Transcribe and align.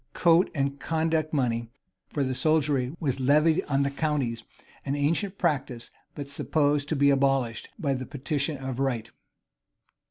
Coat 0.15 0.49
and 0.55 0.79
conduct 0.79 1.31
money 1.31 1.69
for 2.09 2.23
the 2.23 2.33
soldiery 2.33 2.95
was 2.99 3.19
levied 3.19 3.63
on 3.65 3.83
the 3.83 3.91
counties; 3.91 4.43
an 4.83 4.95
ancient 4.95 5.37
practice,[] 5.37 5.91
but 6.15 6.27
supposed 6.27 6.89
to 6.89 6.95
be 6.95 7.11
abolished 7.11 7.69
by 7.77 7.93
the 7.93 8.07
petition 8.07 8.57
of 8.57 8.79
right. 8.79 9.11